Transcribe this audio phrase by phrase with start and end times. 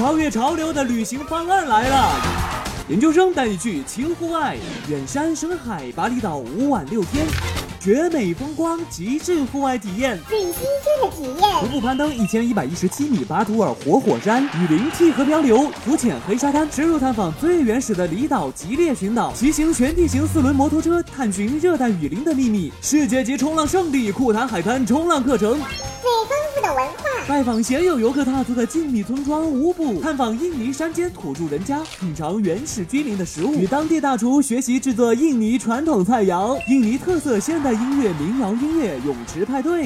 [0.00, 2.14] 超越潮流的旅行方案来了！
[2.88, 4.56] 研究生带你去轻户外，
[4.88, 7.26] 远山深海，巴厘岛五晚六天。
[7.78, 10.62] 绝美风光，极致户外体验，最新鲜
[11.02, 11.60] 的体验。
[11.60, 22.72] 徒步攀登一千一百一十七米巴图尔活火山，雨林替河漂流，浮潜黑沙滩，深入探访最原始的离岛吉列群岛，骑行全地形四轮摩托车，探寻热带雨林的秘密。
[22.80, 26.99] 世界级冲浪圣地库谈海滩冲浪课程，最丰富的文化。
[27.26, 37.70] 拜访鲜有游客踏足的静谧村庄乌布，探访印尼山间土著人家，品尝原始居民的食物，与当地大厨学习制作印尼传统菜肴，印尼特色现代。
[37.80, 39.84] 音乐、民谣音乐、泳池派对，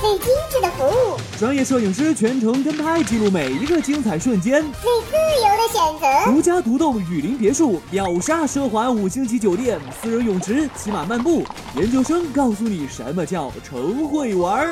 [0.00, 11.42] 最精致的服务，专业摄影师全程跟拍，记录每一个精彩瞬间，最自由的选择，独家独栋雨林别墅，秒杀奢华五星级酒店，私人泳池，骑马漫步。
[11.74, 14.68] 研究生告诉你什么叫成会玩，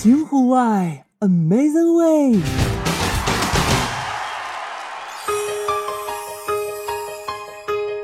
[0.00, 2.40] 轻户外，Amazing Way。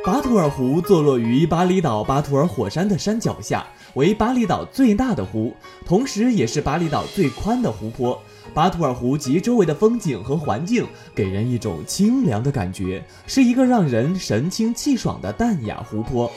[0.05, 5.55] 巴图尔湖坐落于巴厘岛巴图尔火山的山脚下，为巴厘岛最大的湖，
[5.87, 8.21] 同时也是巴厘岛最宽的湖泊。
[8.53, 16.29] 巴图尔湖及周围的风景和环境给人一种清凉的感觉，是一个让人神清气爽的淡雅湖泊。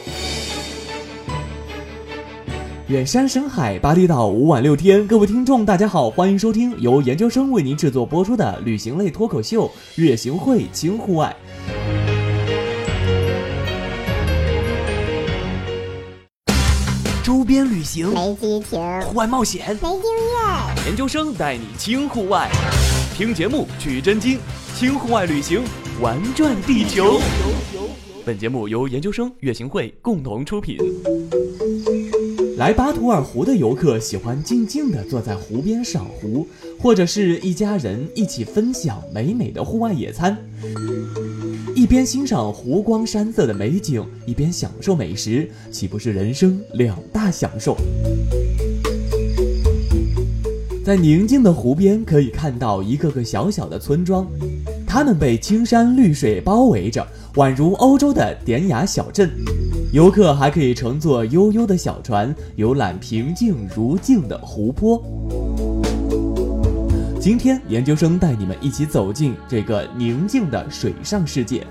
[2.88, 5.06] 远山深海，巴厘岛五晚六天。
[5.06, 9.68] 各位听众，大家好，欢迎收听由研究生为您制作播出的旅行类脱口秀
[10.02, 11.36] 《月行会轻户外》。
[17.26, 22.50] 周边旅行没激情，户外冒险没经验，研究生带你轻户外，
[23.14, 24.40] 听节目取真经，
[24.76, 25.62] 轻户外旅行
[26.00, 27.20] 玩转地球。
[28.24, 30.78] 本节目由研究生月行会共同出品。
[32.58, 36.48] 来巴图尔湖的游客喜欢静静地坐在湖边赏湖，
[36.80, 40.36] 或者是一家人一起分享美美的户外野餐。
[41.76, 47.78] 一边欣赏湖光山色的美景，一边享受美食，岂不是人生两大享受？
[50.84, 54.28] 在宁静的湖边，可以看到一个个小小的村庄，
[54.88, 59.30] 它们被青山绿水包围着，宛如欧洲的典雅小镇。
[59.98, 65.02] 游客还可以乘坐悠悠的小船，游览平静如镜的湖泊。
[67.20, 71.66] 今天，研究生带你们一起走进这个宁静的水上世界。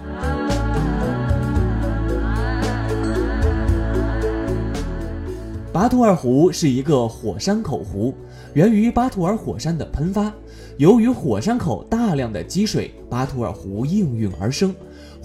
[5.72, 8.12] 巴图尔湖是一个火山口湖，
[8.54, 10.32] 源于巴图尔火山的喷发。
[10.78, 14.74] 由于火山口大量的积水，巴图尔湖应运而生。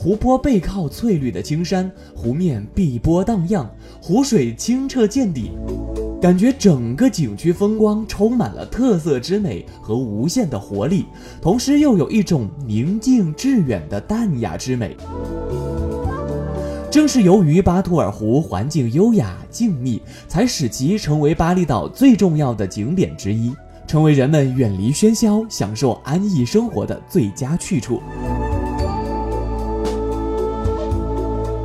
[0.04, 3.70] 湖泊背靠翠绿的青山，湖面碧波荡漾，
[4.02, 5.52] 湖水清澈见底。
[6.20, 11.06] 感觉整个景区风光充满了特色之美和无限的活力，
[11.40, 14.98] 同时又有一种宁静致远的淡雅之美。
[16.90, 23.54] 正是由于巴图尔湖环境优雅静谧，才使其成为巴厘岛最重要的景点之一，
[23.86, 28.02] 成为人们远离喧嚣、享受安逸生活的最佳去处。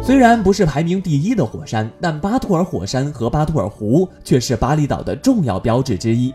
[0.06, 6.32] 虽然不是排名第一的火山，但巴图尔火山和巴图尔湖却是巴厘岛的重要标志之一。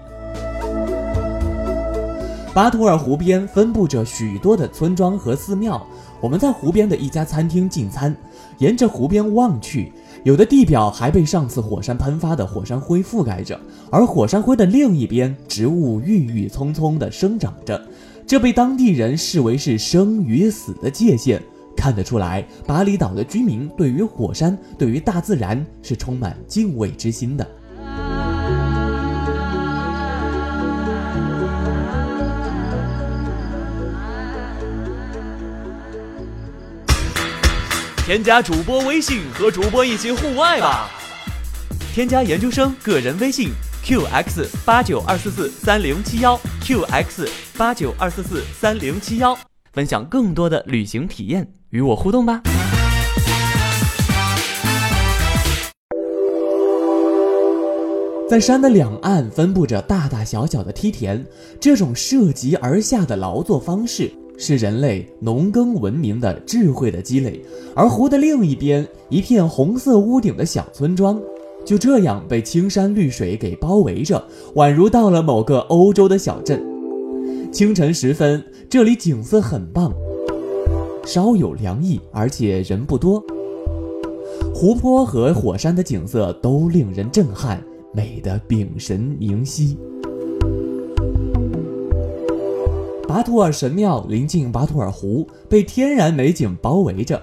[2.53, 5.81] 巴图尔湖边分布着许多的村庄和寺庙。
[6.19, 8.13] 我们在湖边的一家餐厅进餐，
[8.57, 9.93] 沿着湖边望去，
[10.25, 13.57] 有的地表还被上次火山喷发的火山灰覆盖着，
[13.89, 17.81] 而火山灰的另一边，植物郁郁葱葱地生长着，
[18.27, 21.41] 这被当地人视为是生与死的界限。
[21.81, 27.43] 看得出来，巴厘岛的居民对于火山、对于大自然是充满敬畏之心的。
[38.05, 40.87] 添加主播微信，和主播一起户外吧！
[41.95, 43.49] 添加研究生个人微信
[43.83, 47.27] ：qx 八九二四四三零七幺，qx
[47.57, 49.35] 八九二四四三零七幺，
[49.71, 51.51] 分享更多的旅行体验。
[51.69, 52.41] 与我互动吧。
[58.29, 61.25] 在山的两岸分布着大大小小的梯田，
[61.59, 67.43] 这种涉级而下的劳作方式是人类农耕文明的智慧的积累。
[67.75, 71.21] 而湖的另一边，一片红色屋顶的小村庄，
[71.65, 74.25] 就这样被青山绿水给包围着，
[74.55, 76.70] 宛如到了某个欧洲的小镇。
[77.51, 79.93] 清晨时分，这里景色很棒。
[81.03, 83.21] 稍有凉意，而且人不多。
[84.55, 87.61] 湖泊和火山的景色都令人震撼，
[87.93, 89.77] 美得屏神凝息。
[93.05, 97.21] 巴图尔神庙临近巴图尔湖，被天然美景包围着。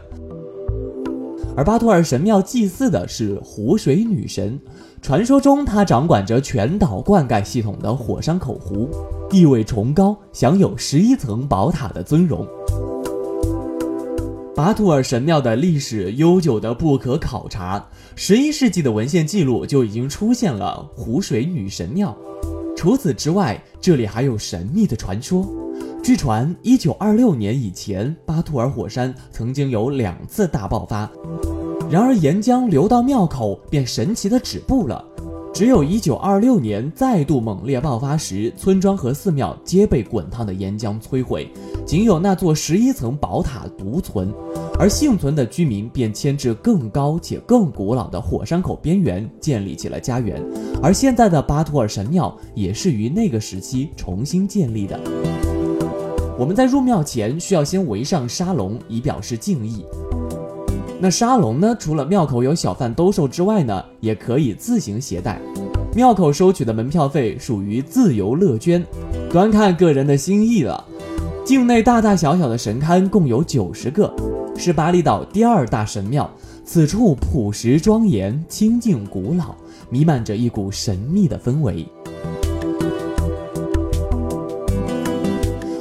[1.58, 4.56] 而巴图尔神庙祭祀的是湖水女神，
[5.02, 8.88] 传说中她掌管着全岛灌溉系统的火山口湖，
[9.28, 12.46] 地位崇高，享有十一层宝塔的尊荣。
[14.54, 17.84] 巴图尔神庙的历史悠久的不可考察，
[18.14, 22.16] 十一世纪的文献记录就已经出现了湖水女神庙。
[22.76, 25.44] 除此之外，这里还有神秘的传说。
[26.02, 31.10] 据传，一九二六年以前，巴图尔火山曾经有两次大爆发，
[31.90, 35.04] 然而岩浆流到庙口便神奇的止步了。
[35.52, 41.50] 只有一九二六年再度猛烈爆发时，村庄和寺庙皆被滚烫的岩浆摧毁，
[41.84, 44.32] 仅有那座十一层宝塔独存，
[44.78, 50.40] 而幸存的居民便迁至更高且更古老的火山口边缘，建立起了家园。
[50.82, 54.98] 而现在的巴图尔神庙也是于那个时期重新建立的。
[56.38, 59.84] 我们在入庙前需要先围上沙龙，以表示敬意。
[61.00, 61.76] 那沙龙呢？
[61.80, 65.40] 除了庙口有小贩兜售之外呢，也可以自行携带。
[65.96, 68.86] 庙口收取的门票费属于自由乐捐，
[69.32, 70.84] 端看个人的心意了。
[71.44, 74.14] 境内大大小小的神龛共有九十个，
[74.56, 76.30] 是巴厘岛第二大神庙。
[76.64, 79.56] 此处朴实庄严、清静古老，
[79.90, 81.84] 弥漫着一股神秘的氛围。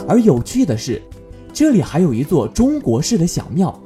[0.07, 1.01] 而有趣的是，
[1.51, 3.77] 这里还有一座中国式的小庙。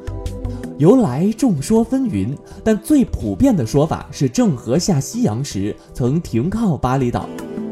[0.77, 7.27] 由来众说纷纭，但最普遍的说法是郑和下西洋时曾停靠巴厘岛。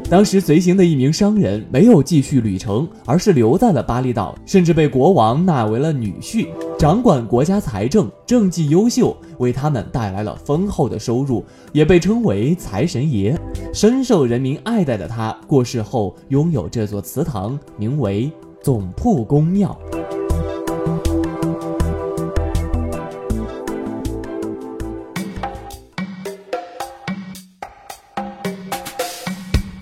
[0.08, 6.48] 当时随行的一名商人没有继续旅程，而是留在了巴厘岛，甚至被国王纳为了女婿，
[6.80, 11.44] 掌管国家财政，政绩优秀，为他们带来了丰厚的收入，
[11.74, 13.38] 也被称为财神爷。
[13.74, 18.32] 深受人民爱戴的他，过世后拥有这座祠堂，名为
[18.62, 19.78] 总铺公庙。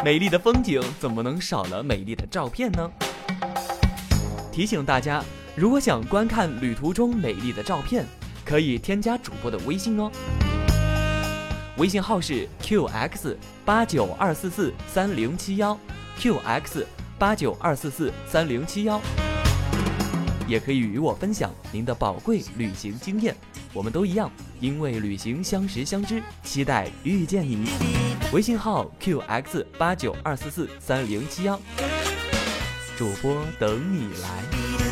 [0.04, 2.90] 美丽的风景怎么能少了美丽的照片呢？
[4.50, 5.22] 提醒大家，
[5.58, 8.06] 如果想观看旅途中美丽的照片，
[8.44, 10.08] 可以添加主播的微信哦。
[11.78, 13.34] 微信号是 qx
[13.64, 15.76] 八九二四四三零七幺
[16.16, 16.84] ，qx
[17.18, 19.00] 八九二四四三零七幺。
[20.46, 23.34] 也可以与我分享您的宝贵旅行经验，
[23.72, 27.68] 我们都一样，因为旅行相识相知，期待遇见你。
[28.32, 31.60] 微信号 qx 八九二四四三零七幺，
[32.96, 34.87] 主播等你来。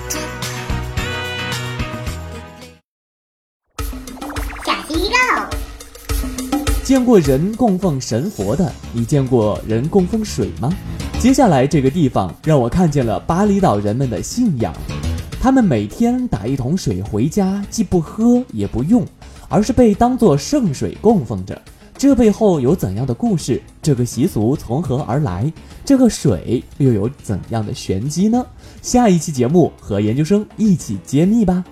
[6.86, 10.72] 见过人供奉神佛的，你见过人供奉水吗？
[11.18, 14.72] 接下来这个地方让我看见了巴厘岛人们的信仰。
[15.40, 19.04] 他们每天打一桶水回家，既不喝也不用，
[19.48, 21.60] 而是被当作圣水供奉着。
[21.98, 23.60] 这背后有怎样的故事？
[23.82, 25.52] 这个习俗从何而来？
[25.84, 28.46] 这个水又有怎样的玄机呢？
[28.80, 31.64] 下一期节目和研究生一起揭秘吧。